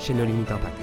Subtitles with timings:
[0.00, 0.80] chez nos limites impact.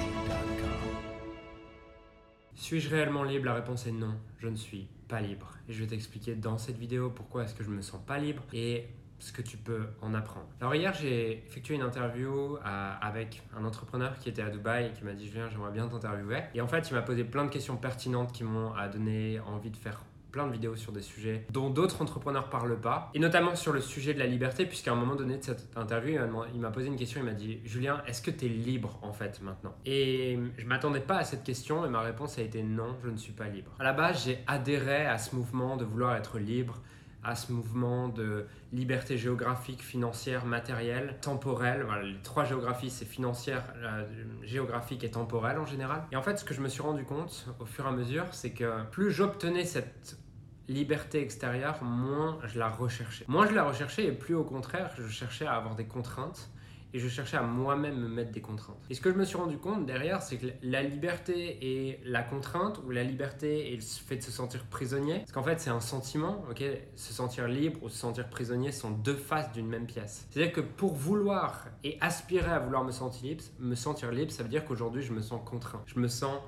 [2.53, 3.45] Suis-je réellement libre?
[3.45, 5.53] La réponse est non, je ne suis pas libre.
[5.67, 8.43] Et je vais t'expliquer dans cette vidéo pourquoi est-ce que je me sens pas libre
[8.53, 8.85] et
[9.19, 10.45] ce que tu peux en apprendre.
[10.61, 15.03] Alors hier, j'ai effectué une interview avec un entrepreneur qui était à Dubaï et qui
[15.03, 16.43] m'a dit Julien, j'aimerais bien t'interviewer.
[16.53, 19.77] Et en fait, il m'a posé plein de questions pertinentes qui m'ont donné envie de
[19.77, 20.03] faire
[20.37, 23.81] plein de vidéos sur des sujets dont d'autres entrepreneurs parlent pas, et notamment sur le
[23.81, 26.19] sujet de la liberté, puisqu'à un moment donné de cette interview,
[26.53, 29.13] il m'a posé une question, il m'a dit Julien, est-ce que tu es libre en
[29.13, 29.73] fait maintenant?
[29.87, 33.17] Et je m'attendais pas à cette question, et ma réponse a été non, je ne
[33.17, 33.71] suis pas libre.
[33.79, 36.83] À la base, j'ai adhéré à ce mouvement de vouloir être libre
[37.23, 41.83] à ce mouvement de liberté géographique, financière, matérielle, temporelle.
[41.83, 43.63] Voilà, les trois géographies, c'est financière,
[44.43, 46.03] géographique et temporelle en général.
[46.13, 48.25] Et en fait, ce que je me suis rendu compte au fur et à mesure,
[48.31, 50.17] c'est que plus j'obtenais cette
[50.67, 53.25] liberté extérieure, moins je la recherchais.
[53.27, 56.49] Moins je la recherchais et plus au contraire, je cherchais à avoir des contraintes
[56.93, 58.77] et je cherchais à moi-même me mettre des contraintes.
[58.89, 62.23] Et ce que je me suis rendu compte derrière, c'est que la liberté et la
[62.23, 65.69] contrainte, ou la liberté et le fait de se sentir prisonnier, parce qu'en fait c'est
[65.69, 66.63] un sentiment, ok
[66.95, 70.27] Se sentir libre ou se sentir prisonnier sont deux faces d'une même pièce.
[70.29, 74.43] C'est-à-dire que pour vouloir et aspirer à vouloir me sentir libre, me sentir libre, ça
[74.43, 75.83] veut dire qu'aujourd'hui je me sens contraint.
[75.85, 76.39] Je me sens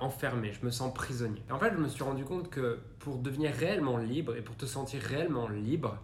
[0.00, 1.42] enfermé, je me sens prisonnier.
[1.48, 4.56] Et en fait, je me suis rendu compte que pour devenir réellement libre et pour
[4.56, 5.98] te sentir réellement libre,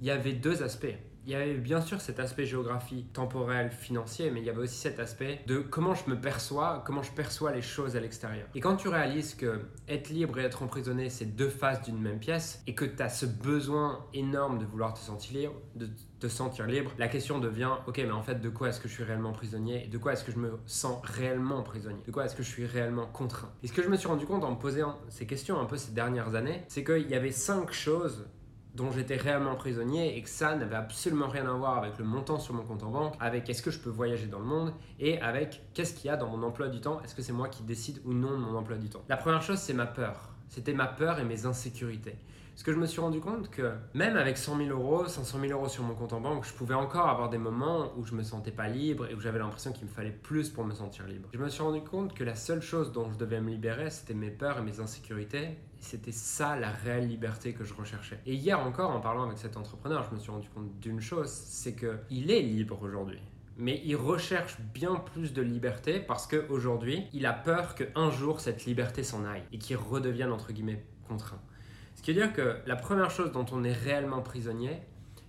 [0.00, 4.30] il y avait deux aspects il y avait bien sûr cet aspect géographie, temporel, financier,
[4.30, 7.52] mais il y avait aussi cet aspect de comment je me perçois, comment je perçois
[7.52, 8.46] les choses à l'extérieur.
[8.54, 12.18] Et quand tu réalises que être libre et être emprisonné, c'est deux faces d'une même
[12.18, 15.88] pièce, et que tu as ce besoin énorme de vouloir te sentir libre, de
[16.20, 18.94] te sentir libre, la question devient, ok, mais en fait, de quoi est-ce que je
[18.94, 22.02] suis réellement prisonnier De quoi est-ce que je me sens réellement prisonnier?
[22.06, 23.50] De quoi est-ce que je suis réellement contraint?
[23.62, 25.76] Et ce que je me suis rendu compte en me posant ces questions un peu
[25.76, 28.26] ces dernières années, c'est qu'il y avait cinq choses
[28.74, 32.38] dont j'étais réellement prisonnier et que ça n'avait absolument rien à voir avec le montant
[32.38, 35.20] sur mon compte en banque, avec est-ce que je peux voyager dans le monde et
[35.20, 37.62] avec qu'est-ce qu'il y a dans mon emploi du temps, est-ce que c'est moi qui
[37.62, 39.02] décide ou non de mon emploi du temps.
[39.08, 40.30] La première chose, c'est ma peur.
[40.48, 42.16] C'était ma peur et mes insécurités.
[42.54, 45.52] Parce que je me suis rendu compte que même avec 100 000 euros, 500 000
[45.52, 48.22] euros sur mon compte en banque, je pouvais encore avoir des moments où je me
[48.22, 51.28] sentais pas libre et où j'avais l'impression qu'il me fallait plus pour me sentir libre.
[51.32, 54.14] Je me suis rendu compte que la seule chose dont je devais me libérer, c'était
[54.14, 55.58] mes peurs et mes insécurités.
[55.80, 58.20] C'était ça la réelle liberté que je recherchais.
[58.24, 61.28] Et hier encore, en parlant avec cet entrepreneur, je me suis rendu compte d'une chose,
[61.28, 63.18] c'est qu'il est libre aujourd'hui
[63.56, 68.64] mais il recherche bien plus de liberté parce qu'aujourd'hui, il a peur qu'un jour cette
[68.64, 71.40] liberté s'en aille et qu'il redevienne entre guillemets contraint.
[71.94, 74.82] Ce qui veut dire que la première chose dont on est réellement prisonnier,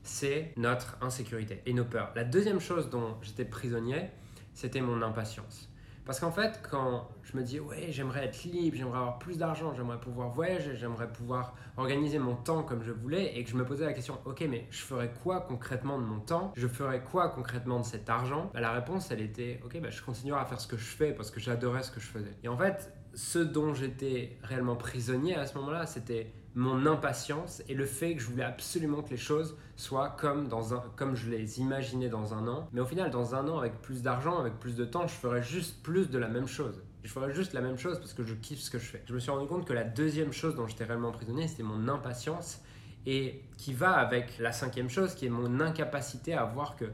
[0.03, 2.12] c'est notre insécurité et nos peurs.
[2.16, 4.09] La deuxième chose dont j'étais prisonnier,
[4.53, 5.70] c'était mon impatience.
[6.06, 9.74] Parce qu'en fait, quand je me dis, ouais, j'aimerais être libre, j'aimerais avoir plus d'argent,
[9.74, 13.66] j'aimerais pouvoir voyager, j'aimerais pouvoir organiser mon temps comme je voulais, et que je me
[13.66, 16.53] posais la question, ok, mais je ferais quoi concrètement de mon temps?
[16.56, 18.52] Je ferais quoi concrètement de cet argent?
[18.53, 21.12] Bah, La réponse, elle était, ok, bah, je continuerai à faire ce que je fais
[21.12, 22.38] parce que j'adorais ce que je faisais.
[22.44, 27.74] Et en fait, ce dont j'étais réellement prisonnier à ce moment-là, c'était mon impatience et
[27.74, 31.30] le fait que je voulais absolument que les choses soient comme, dans un, comme je
[31.30, 32.70] les imaginais dans un an.
[32.72, 35.44] Mais au final, dans un an, avec plus d'argent, avec plus de temps, je ferais
[35.44, 36.81] juste plus de la même chose.
[37.03, 39.03] Je ferais juste la même chose parce que je kiffe ce que je fais.
[39.06, 41.88] Je me suis rendu compte que la deuxième chose dont j'étais réellement prisonnier, c'était mon
[41.90, 42.62] impatience
[43.06, 46.86] et qui va avec la cinquième chose, qui est mon incapacité à voir que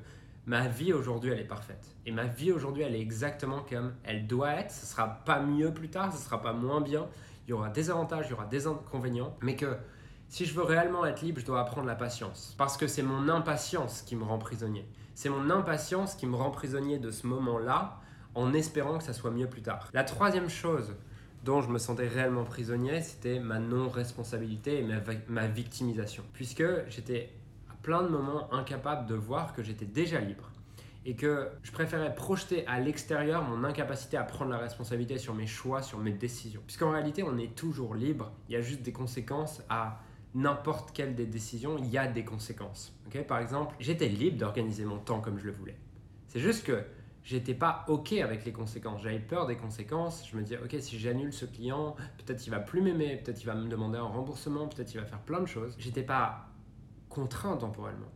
[0.46, 1.96] ma vie aujourd'hui, elle est parfaite.
[2.06, 4.72] Et ma vie aujourd'hui, elle est exactement comme elle doit être.
[4.72, 7.08] Ce sera pas mieux plus tard, ce sera pas moins bien
[7.48, 9.78] il y aura des avantages, il y aura des inconvénients, mais que
[10.30, 12.56] si je veux réellement être libre, je dois apprendre la patience.
[12.58, 14.88] Parce que c'est mon impatience qui me rend prisonnier.
[15.16, 18.00] C'est mon impatience qui me rend prisonnier de ce moment-là,
[18.36, 19.90] en espérant que ça soit mieux plus tard.
[19.94, 20.96] La troisième chose
[21.44, 26.24] dont je me sentais réellement prisonnier, c'était ma non-responsabilité et ma, ma victimisation.
[26.34, 27.34] Puisque j'étais
[27.82, 30.50] plein de moments incapable de voir que j'étais déjà libre
[31.06, 35.48] et que je préférais projeter à l'extérieur mon incapacité à prendre la responsabilité sur mes
[35.48, 36.62] choix, sur mes décisions.
[36.66, 40.00] Puisqu'en réalité, on est toujours libre, il y a juste des conséquences à
[40.36, 42.96] n'importe quelle des décisions, il y a des conséquences.
[43.28, 45.76] Par exemple, j'étais libre d'organiser mon temps comme je le voulais.
[46.28, 46.84] C'est juste que
[47.24, 49.02] j'étais pas OK avec les conséquences.
[49.02, 50.28] J'avais peur des conséquences.
[50.30, 53.46] Je me disais, OK, si j'annule ce client, peut-être il va plus m'aimer, peut-être il
[53.46, 55.76] va me demander un remboursement, peut-être il va faire plein de choses.
[55.78, 56.51] J'étais pas
[57.14, 58.12] contraint temporellement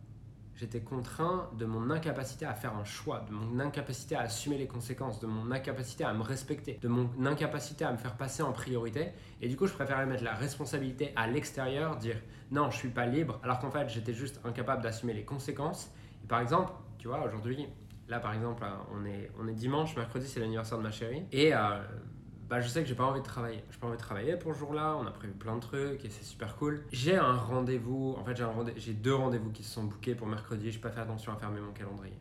[0.56, 4.66] j'étais contraint de mon incapacité à faire un choix, de mon incapacité à assumer les
[4.66, 8.52] conséquences, de mon incapacité à me respecter, de mon incapacité à me faire passer en
[8.52, 9.10] priorité.
[9.42, 12.16] Et du coup, je préférais mettre la responsabilité à l'extérieur, dire
[12.50, 15.92] non, je suis pas libre, alors qu'en fait, j'étais juste incapable d'assumer les conséquences.
[16.24, 17.66] Et par exemple, tu vois, aujourd'hui,
[18.08, 18.64] là par exemple,
[18.94, 21.24] on est, on est dimanche, mercredi, c'est l'anniversaire de ma chérie.
[21.32, 21.82] Et euh,
[22.48, 23.62] bah, je sais que j'ai pas envie de travailler.
[23.70, 24.96] J'ai pas envie de travailler pour ce jour-là.
[25.00, 26.84] On a prévu plein de trucs et c'est super cool.
[26.92, 28.14] J'ai un rendez-vous.
[28.18, 30.70] En fait, j'ai, rendez- deux rendez-vous qui se sont bookés pour mercredi.
[30.70, 32.18] Je pas fait attention à fermer mon calendrier.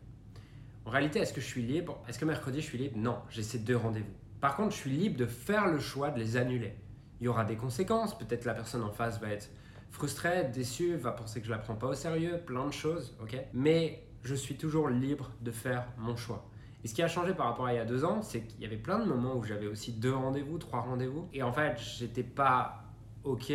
[0.86, 2.04] En réalité, est-ce que je suis libre?
[2.07, 2.98] Est-ce que mercredi je suis libre?
[2.98, 4.13] Non, j'ai ces deux rendez-vous.
[4.42, 6.75] Par contre, je suis libre de faire le choix de les annuler.
[7.19, 8.18] Il y aura des conséquences.
[8.18, 9.50] Peut-être la personne en face va être
[9.89, 13.38] frustrée, déçue, va penser que je la prends pas au sérieux, plein de choses, ok?
[13.54, 16.45] Mais je suis toujours libre de faire mon choix.
[16.86, 18.62] Et ce qui a changé par rapport à il y a deux ans, c'est qu'il
[18.62, 21.28] y avait plein de moments où j'avais aussi deux rendez-vous, trois rendez-vous.
[21.34, 22.84] Et en fait, j'étais pas
[23.24, 23.52] OK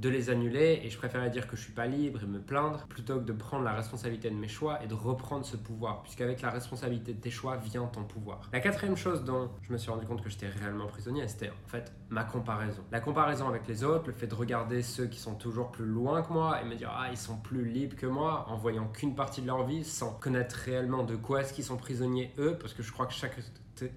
[0.00, 2.86] de les annuler et je préférais dire que je suis pas libre et me plaindre
[2.88, 6.40] plutôt que de prendre la responsabilité de mes choix et de reprendre ce pouvoir puisqu'avec
[6.42, 8.48] la responsabilité de tes choix vient ton pouvoir.
[8.52, 11.68] La quatrième chose dont je me suis rendu compte que j'étais réellement prisonnier, c'était en
[11.68, 12.82] fait ma comparaison.
[12.92, 16.22] La comparaison avec les autres, le fait de regarder ceux qui sont toujours plus loin
[16.22, 19.14] que moi et me dire ah ils sont plus libres que moi en voyant qu'une
[19.14, 22.74] partie de leur vie sans connaître réellement de quoi est-ce qu'ils sont prisonniers eux parce
[22.74, 23.36] que je crois que chaque,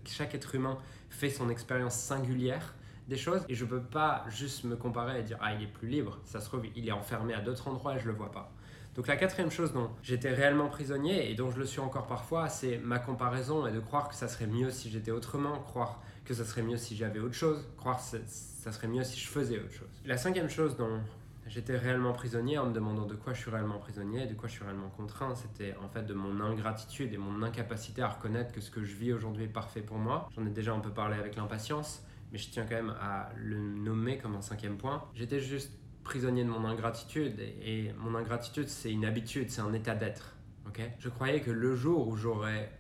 [0.06, 0.78] chaque être humain
[1.10, 2.74] fait son expérience singulière
[3.18, 6.20] choses et je peux pas juste me comparer et dire ah il est plus libre,
[6.24, 8.52] ça se trouve il est enfermé à d'autres endroits et je le vois pas.
[8.96, 12.50] Donc la quatrième chose dont j'étais réellement prisonnier et dont je le suis encore parfois,
[12.50, 16.34] c'est ma comparaison et de croire que ça serait mieux si j'étais autrement, croire que
[16.34, 19.60] ça serait mieux si j'avais autre chose, croire que ça serait mieux si je faisais
[19.60, 20.02] autre chose.
[20.06, 21.00] La cinquième chose dont
[21.48, 24.56] j'étais réellement prisonnier en me demandant de quoi je suis réellement prisonnier, de quoi je
[24.56, 28.60] suis réellement contraint, c'était en fait de mon ingratitude et mon incapacité à reconnaître que
[28.60, 30.28] ce que je vis aujourd'hui est parfait pour moi.
[30.36, 33.60] J'en ai déjà un peu parlé avec l'impatience mais je tiens quand même à le
[33.60, 35.04] nommer comme un cinquième point.
[35.14, 35.72] J'étais juste
[36.04, 40.36] prisonnier de mon ingratitude, et, mon ingratitude, c'est une habitude, c'est un état d'être.
[40.68, 40.82] ok?
[41.00, 42.72] Je croyais que le jour où j'aurais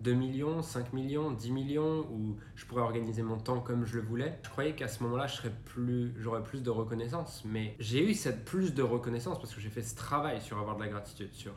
[0.00, 4.02] 2 millions, 5 millions, 10 millions, où je pourrais organiser mon temps comme je le
[4.02, 6.12] voulais, je croyais qu'à ce moment-là, j'aurais plus,
[6.44, 7.44] plus de reconnaissance.
[7.44, 10.76] Mais j'ai eu cette plus de reconnaissance parce que j'ai fait ce travail sur avoir
[10.76, 11.52] de la gratitude, sur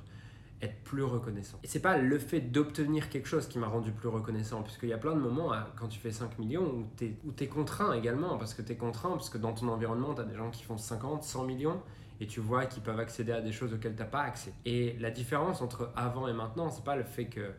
[0.66, 1.60] être plus reconnaissant.
[1.64, 4.94] Et c'est pas le fait d'obtenir quelque chose qui m'a rendu plus reconnaissant, puisqu'il y
[4.94, 8.38] a plein de moments hein, quand tu fais 5 millions où tu es, contraint également,
[8.38, 10.64] parce que tu es contraint, parce que dans ton environnement, tu as des gens qui
[10.64, 11.82] font 50, 100 millions,
[12.20, 14.54] et tu vois qu'ils peuvent accéder à des choses auxquelles tu n'as pas accès.
[14.66, 17.52] Et la différence entre avant et maintenant, c'est pas le fait que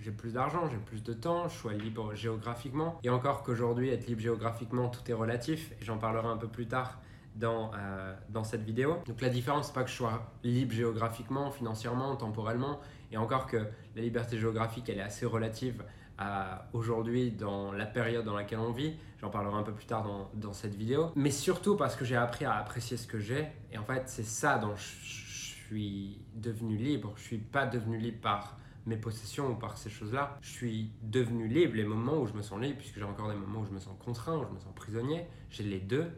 [0.00, 2.98] j'ai plus d'argent, j'ai plus de temps, je suis libre géographiquement.
[3.02, 6.66] Et encore qu'aujourd'hui, être libre géographiquement, tout est relatif, et j'en parlerai un peu plus
[6.66, 7.00] tard
[7.38, 8.96] dans, euh, dans cette vidéo.
[9.06, 12.80] Donc la différence, c'est pas que je sois libre géographiquement, financièrement, temporellement,
[13.12, 13.58] et encore que
[13.96, 15.82] la liberté géographique, elle est assez relative
[16.18, 18.96] à aujourd'hui dans la période dans laquelle on vit.
[19.20, 21.12] J'en parlerai un peu plus tard dans, cette vidéo.
[21.14, 23.46] Mais surtout parce que j'ai appris à apprécier ce que j'ai.
[23.72, 25.26] Et en fait, c'est ça dont je,
[25.68, 27.12] suis devenu libre.
[27.16, 30.38] Je suis pas devenu libre par mes possessions ou par ces choses-là.
[30.40, 33.36] Je suis devenu libre les moments où je me sens libre, puisque j'ai encore des
[33.36, 35.26] moments où je me sens contraint, où je me sens prisonnier.
[35.50, 36.10] J'ai les deux.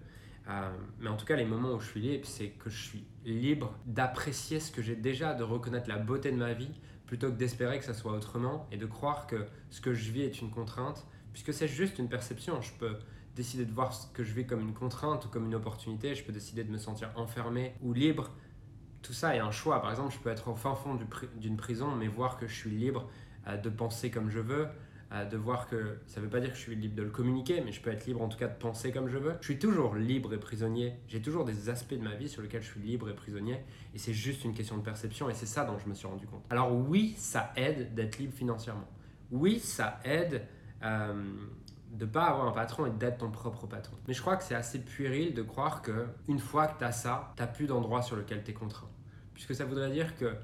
[0.50, 3.04] Euh, mais en tout cas, les moments où je suis libre, c'est que je suis
[3.24, 6.72] libre d'apprécier ce que j'ai déjà, de reconnaître la beauté de ma vie,
[7.06, 10.22] plutôt que d'espérer que ça soit autrement et de croire que ce que je vis
[10.22, 12.60] est une contrainte, puisque c'est juste une perception.
[12.60, 12.98] Je peux
[13.36, 16.24] décider de voir ce que je vis comme une contrainte ou comme une opportunité, je
[16.24, 18.30] peux décider de me sentir enfermé ou libre.
[19.02, 19.80] Tout ça est un choix.
[19.80, 20.98] Par exemple, je peux être au fin fond
[21.36, 23.08] d'une prison, mais voir que je suis libre
[23.46, 24.66] euh, de penser comme je veux,
[25.10, 27.60] de voir que ça ne veut pas dire que je suis libre de le communiquer,
[27.62, 29.34] mais je peux être libre en tout cas de penser comme je veux.
[29.40, 30.94] Je suis toujours libre et prisonnier.
[31.08, 33.98] J'ai toujours des aspects de ma vie sur lesquels je suis libre et prisonnier, et
[33.98, 36.44] c'est juste une question de perception, et c'est ça dont je me suis rendu compte.
[36.50, 38.88] Alors oui, ça aide d'être libre financièrement.
[39.32, 40.42] Oui, ça aide
[40.84, 41.12] euh,
[41.92, 43.96] de ne pas avoir un patron et d'être ton propre patron.
[44.06, 46.92] Mais je crois que c'est assez puéril de croire que une fois que tu as
[46.92, 48.88] ça, tu n'as plus d'endroit sur lequel tu es contraint.
[49.34, 50.36] Puisque ça voudrait dire que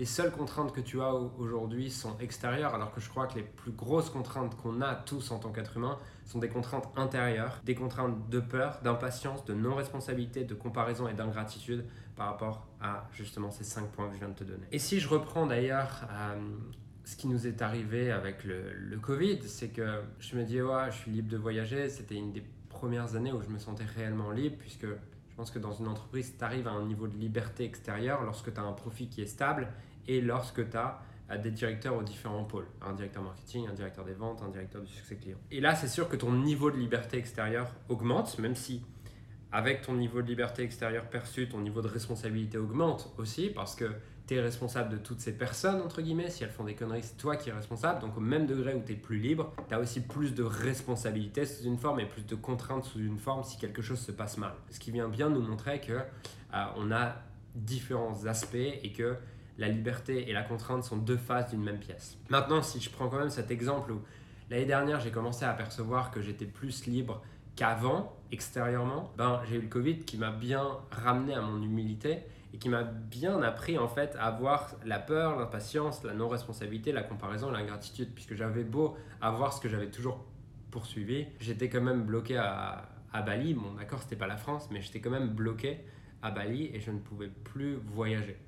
[0.00, 3.42] les seules contraintes que tu as aujourd'hui sont extérieures, alors que je crois que les
[3.42, 7.74] plus grosses contraintes qu'on a tous en tant qu'être humain sont des contraintes intérieures, des
[7.74, 11.84] contraintes de peur, d'impatience, de non-responsabilité, de comparaison et d'ingratitude
[12.16, 14.66] par rapport à justement ces cinq points que je viens de te donner.
[14.72, 16.40] Et si je reprends d'ailleurs euh,
[17.04, 20.96] ce qui nous est arrivé avec le, Covid, c'est que je me dis, ouais, je
[20.96, 24.56] suis libre de voyager, c'était une des premières années où je me sentais réellement libre,
[24.58, 28.22] puisque je pense que dans une entreprise, tu arrives à un niveau de liberté extérieure
[28.24, 29.68] lorsque tu as un profit qui est stable
[30.08, 34.04] et lorsque tu as euh, des directeurs aux différents pôles, un directeur marketing, un directeur
[34.04, 35.38] des ventes, un directeur du succès client.
[35.50, 38.82] Et là, c'est sûr que ton niveau de liberté extérieure augmente, même si
[39.52, 43.90] avec ton niveau de liberté extérieure perçu, ton niveau de responsabilité augmente aussi, parce que
[44.26, 47.16] tu es responsable de toutes ces personnes, entre guillemets, si elles font des conneries, c'est
[47.16, 49.80] toi qui es responsable, donc au même degré où tu es plus libre, tu as
[49.80, 53.58] aussi plus de responsabilité sous une forme et plus de contraintes sous une forme si
[53.58, 54.52] quelque chose se passe mal.
[54.70, 57.16] Ce qui vient bien nous montrer que euh, on a
[57.56, 59.16] différents aspects et que
[59.60, 62.18] la liberté et la contrainte sont deux faces d'une même pièce.
[62.30, 64.00] Maintenant, si je prends quand même cet exemple où
[64.48, 67.22] l'année dernière j'ai commencé à apercevoir que j'étais plus libre
[67.56, 72.20] qu'avant extérieurement, ben, j'ai eu le Covid qui m'a bien ramené à mon humilité
[72.54, 77.02] et qui m'a bien appris en fait à avoir la peur, l'impatience, la non-responsabilité, la
[77.02, 80.24] comparaison, l'ingratitude, puisque j'avais beau avoir ce que j'avais toujours
[80.70, 83.52] poursuivi, j'étais quand même bloqué à, à Bali.
[83.52, 85.80] Bon, d'accord, c'était pas la France, mais j'étais quand même bloqué
[86.22, 88.38] à Bali et je ne pouvais plus voyager.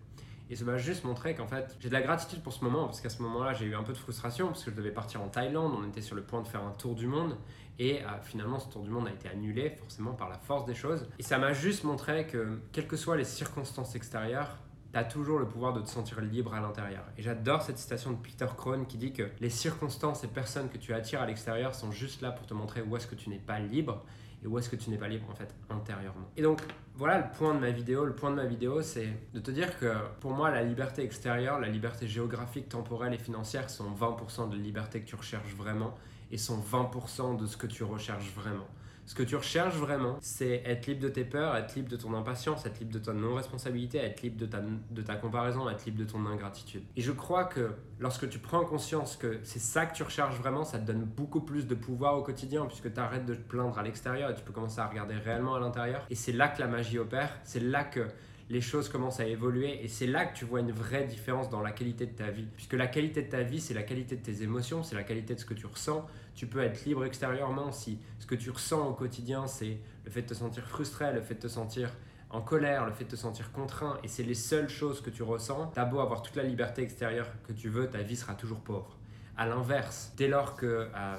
[0.53, 3.01] Et ça m'a juste montré qu'en fait, j'ai de la gratitude pour ce moment, parce
[3.01, 5.29] qu'à ce moment-là, j'ai eu un peu de frustration, parce que je devais partir en
[5.29, 7.39] Thaïlande, on était sur le point de faire un tour du monde,
[7.79, 10.75] et euh, finalement, ce tour du monde a été annulé, forcément par la force des
[10.75, 11.09] choses.
[11.19, 14.59] Et ça m'a juste montré que, quelles que soient les circonstances extérieures,
[14.93, 17.05] tu as toujours le pouvoir de te sentir libre à l'intérieur.
[17.17, 20.77] Et j'adore cette citation de Peter Krohn qui dit que les circonstances et personnes que
[20.77, 23.39] tu attires à l'extérieur sont juste là pour te montrer où est-ce que tu n'es
[23.39, 24.05] pas libre
[24.43, 26.29] et où est-ce que tu n'es pas libre en fait intérieurement.
[26.37, 26.61] Et donc
[26.95, 28.05] voilà le point de ma vidéo.
[28.05, 31.61] Le point de ma vidéo, c'est de te dire que pour moi, la liberté extérieure,
[31.61, 35.95] la liberté géographique, temporelle et financière sont 20% de liberté que tu recherches vraiment
[36.33, 38.67] et sont 20% de ce que tu recherches vraiment.
[39.05, 42.15] Ce que tu recherches vraiment, c'est être libre de tes peurs, être libre de ton
[42.15, 45.99] impatience, être libre de ta non-responsabilité, être libre de ta, de ta comparaison, être libre
[45.99, 46.85] de ton ingratitude.
[46.97, 50.65] Et je crois que lorsque tu prends conscience que c'est ça que tu recherches vraiment,
[50.65, 53.77] ça te donne beaucoup plus de pouvoir au quotidien puisque tu arrêtes de te plaindre
[53.77, 56.07] à l'extérieur et tu peux commencer à regarder réellement à l'intérieur.
[56.09, 58.07] Et c'est là que la magie opère, c'est là que
[58.53, 61.63] les choses commencent à évoluer et c'est là que tu vois une vraie différence dans
[61.63, 62.47] la qualité de ta vie.
[62.55, 65.35] Puisque la qualité de ta vie, c'est la qualité de tes émotions, c'est la qualité
[65.35, 66.07] de ce que tu ressens.
[66.35, 70.21] Tu peux être libre extérieurement si ce que tu ressens au quotidien, c'est le fait
[70.21, 71.95] de te sentir frustré, le fait de te sentir
[72.29, 75.23] en colère, le fait de te sentir contraint, et c'est les seules choses que tu
[75.23, 78.61] ressens, t'as beau avoir toute la liberté extérieure que tu veux, ta vie sera toujours
[78.61, 78.99] pauvre.
[79.35, 81.19] À l'inverse, dès lors que euh,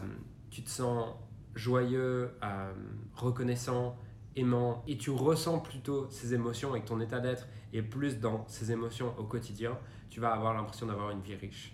[0.52, 1.16] tu te sens
[1.56, 2.74] joyeux, euh,
[3.16, 3.96] reconnaissant,
[4.36, 8.72] et tu ressens plutôt ces émotions et que ton état d'être est plus dans ces
[8.72, 9.78] émotions au quotidien,
[10.10, 11.74] tu vas avoir l'impression d'avoir une vie riche.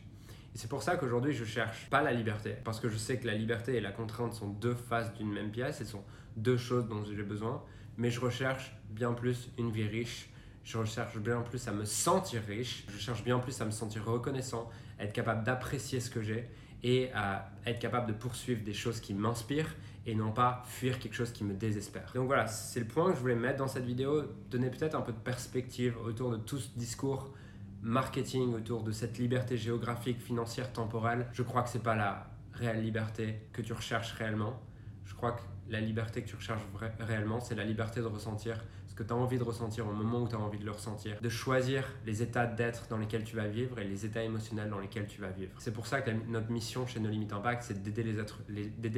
[0.54, 3.28] Et c'est pour ça qu'aujourd'hui, je cherche pas la liberté, parce que je sais que
[3.28, 6.04] la liberté et la contrainte sont deux faces d'une même pièce et sont
[6.38, 7.64] deux choses dont j'ai besoin,
[7.98, 10.30] mais je recherche bien plus une vie riche,
[10.64, 14.06] je recherche bien plus à me sentir riche, je cherche bien plus à me sentir
[14.06, 16.50] reconnaissant, à être capable d'apprécier ce que j'ai
[16.84, 21.14] et à être capable de poursuivre des choses qui m'inspirent et non pas fuir quelque
[21.14, 22.12] chose qui me désespère.
[22.16, 25.02] Donc voilà, c'est le point que je voulais mettre dans cette vidéo, donner peut-être un
[25.02, 27.34] peu de perspective autour de tout ce discours
[27.82, 31.28] marketing, autour de cette liberté géographique, financière, temporelle.
[31.34, 34.60] Je crois que c'est pas la réelle liberté que tu recherches réellement.
[35.20, 36.62] Je crois que la liberté que tu recherches
[36.98, 38.56] réellement, c'est la liberté de ressentir
[39.00, 41.22] que tu as envie de ressentir au moment où tu as envie de le ressentir,
[41.22, 44.80] de choisir les états d'être dans lesquels tu vas vivre et les états émotionnels dans
[44.80, 45.52] lesquels tu vas vivre.
[45.58, 48.04] C'est pour ça que notre mission chez No Limit Impact, c'est d'aider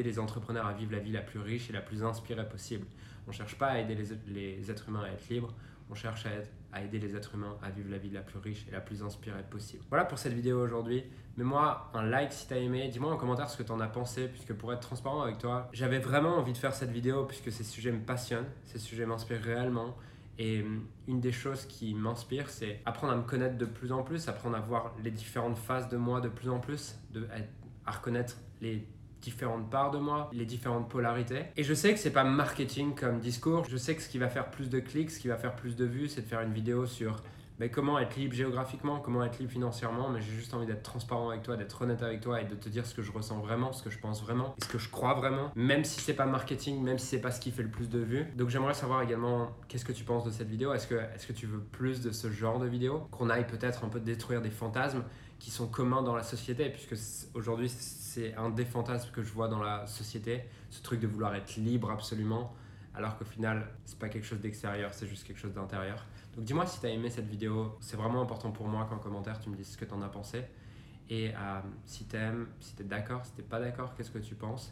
[0.04, 2.88] les, entrepreneurs à vivre la vie la plus riche et la plus inspirée possible.
[3.28, 3.96] On ne cherche pas à aider
[4.28, 5.54] les, êtres humains à être libres,
[5.92, 6.26] on cherche
[6.72, 9.04] à, aider les êtres humains à vivre la vie la plus riche et la plus
[9.04, 9.84] inspirée possible.
[9.90, 11.04] Voilà pour cette vidéo aujourd'hui.
[11.36, 12.88] Mets-moi un like si tu as aimé.
[12.88, 15.70] Dis-moi en commentaire ce que tu en as pensé, puisque pour être transparent avec toi,
[15.74, 19.42] j'avais vraiment envie de faire cette vidéo puisque ces sujets me passionnent, ces sujets m'inspirent
[19.42, 19.98] réellement.
[20.38, 24.04] Et hum, une des choses qui m'inspire, c'est apprendre à me connaître de plus en
[24.04, 27.28] plus, apprendre à voir les différentes phases de moi de plus en plus, de,
[27.86, 28.88] à reconnaître les
[29.22, 31.44] différentes parts de moi, les différentes polarités.
[31.56, 33.66] Et je sais que c'est pas marketing comme discours.
[33.70, 35.76] Je sais que ce qui va faire plus de clics, ce qui va faire plus
[35.76, 37.22] de vues, c'est de faire une vidéo sur
[37.62, 41.30] mais comment être libre géographiquement, comment être libre financièrement, mais j'ai juste envie d'être transparent
[41.30, 43.72] avec toi, d'être honnête avec toi et de te dire ce que je ressens vraiment,
[43.72, 46.82] ce que je pense vraiment, ce que je crois vraiment, même si c'est pas marketing,
[46.82, 48.26] même si c'est pas ce qui fait le plus de vues.
[48.36, 50.74] Donc j'aimerais savoir également qu'est-ce que tu penses de cette vidéo?
[50.74, 53.08] Est-ce que, est que tu veux plus de ce genre de vidéo?
[53.12, 55.04] Qu'on aille peut-être un peu détruire des fantasmes
[55.42, 56.96] qui sont communs dans la société, puisque
[57.34, 61.34] aujourd'hui c'est un des fantasmes que je vois dans la société, ce truc de vouloir
[61.34, 62.54] être libre absolument,
[62.94, 66.06] alors qu'au final c'est pas quelque chose d'extérieur, c'est juste quelque chose d'intérieur.
[66.36, 69.40] Donc dis-moi si tu as aimé cette vidéo, c'est vraiment important pour moi qu'en commentaire
[69.40, 70.44] tu me dises ce que tu en as pensé.
[71.10, 74.20] Et euh, si tu aimes, si tu es d'accord, si tu pas d'accord, qu'est-ce que
[74.20, 74.72] tu penses?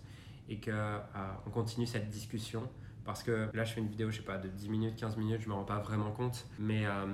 [0.50, 1.00] Et qu'on euh,
[1.48, 2.70] on continue cette discussion.
[3.06, 5.42] Parce que là, je fais une vidéo, je sais pas, de 10 minutes, 15 minutes,
[5.42, 6.46] je me rends pas vraiment compte.
[6.60, 7.08] Mais euh,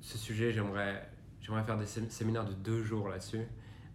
[0.00, 1.10] ce sujet, j'aimerais,
[1.44, 3.46] j'aimerais faire des séminaires de deux jours là-dessus.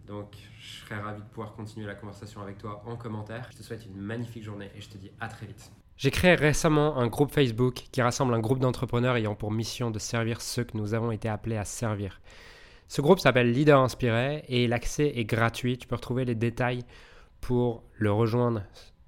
[0.06, 3.46] Donc, je serais ravi de pouvoir continuer la conversation avec toi en commentaire.
[3.50, 5.70] Je te souhaite une magnifique journée et je te dis à très vite.
[5.96, 9.98] J'ai créé récemment un groupe Facebook qui rassemble un groupe d'entrepreneurs ayant pour mission de
[9.98, 12.20] servir ceux que nous avons été appelés à servir.
[12.88, 15.78] Ce groupe s'appelle Leader Inspiré et l'accès est gratuit.
[15.78, 16.82] Tu peux retrouver les détails
[17.40, 18.62] pour le rejoindre